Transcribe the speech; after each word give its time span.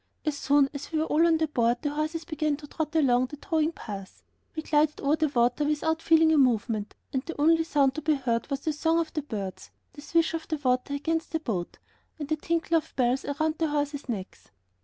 As 0.25 0.35
soon 0.35 0.67
as 0.73 0.91
we 0.91 0.97
were 0.97 1.05
all 1.05 1.27
on 1.27 1.37
the 1.37 1.47
boat 1.47 1.83
the 1.83 1.91
horses 1.91 2.25
began 2.25 2.57
to 2.57 2.65
trot 2.65 2.95
along 2.95 3.27
the 3.27 3.37
towing 3.37 3.71
path; 3.71 4.23
we 4.55 4.63
glided 4.63 4.99
over 4.99 5.15
the 5.15 5.27
water 5.27 5.63
without 5.63 6.01
feeling 6.01 6.31
a 6.33 6.39
movement, 6.39 6.95
and 7.13 7.21
the 7.27 7.39
only 7.39 7.63
sound 7.63 7.93
to 7.93 8.01
be 8.01 8.15
heard 8.15 8.49
was 8.49 8.61
the 8.61 8.73
song 8.73 8.97
of 8.97 9.13
the 9.13 9.21
birds, 9.21 9.69
the 9.93 10.01
swish 10.01 10.33
of 10.33 10.47
the 10.47 10.57
water 10.57 10.95
against 10.95 11.33
the 11.33 11.39
boat, 11.39 11.77
and 12.17 12.29
the 12.29 12.35
tinkle 12.35 12.77
of 12.77 12.95
bells 12.95 13.25
around 13.25 13.59
the 13.59 13.67
horses' 13.67 14.09
necks. 14.09 14.49